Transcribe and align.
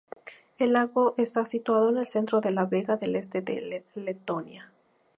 El 0.57 0.73
lago 0.73 1.13
está 1.19 1.45
situado 1.45 1.89
en 1.89 1.97
el 1.99 2.07
centro 2.07 2.41
de 2.41 2.49
la 2.49 2.65
vega 2.65 2.97
del 2.97 3.15
este 3.15 3.43
de 3.43 3.85
Letonia. 3.93 4.71